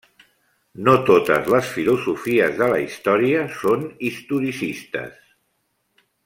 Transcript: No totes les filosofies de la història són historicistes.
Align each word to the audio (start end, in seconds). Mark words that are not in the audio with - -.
No 0.87 0.93
totes 1.09 1.49
les 1.55 1.67
filosofies 1.75 2.57
de 2.61 2.71
la 2.71 2.79
història 2.85 3.45
són 3.59 3.85
historicistes. 4.09 5.25